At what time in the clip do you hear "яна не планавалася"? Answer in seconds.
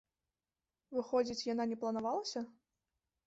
1.53-2.41